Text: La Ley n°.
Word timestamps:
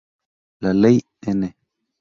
La 0.61 0.73
Ley 0.73 0.99
n°. 1.27 1.53